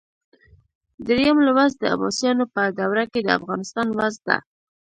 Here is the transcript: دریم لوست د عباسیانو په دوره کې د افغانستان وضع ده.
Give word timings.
دریم 1.07 1.37
لوست 1.45 1.75
د 1.79 1.83
عباسیانو 1.95 2.45
په 2.53 2.61
دوره 2.79 3.03
کې 3.11 3.19
د 3.23 3.29
افغانستان 3.39 3.87
وضع 3.97 4.21
ده. 4.27 4.37